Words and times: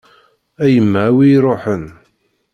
A 0.63 0.65
yemma 0.73 1.01
a 1.07 1.11
wi 1.15 1.25
iṛuḥen. 1.35 1.83